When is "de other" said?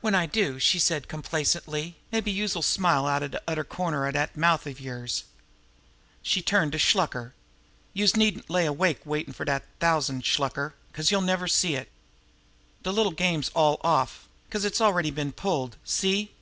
3.30-3.62